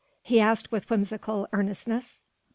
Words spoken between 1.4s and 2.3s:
earnestness.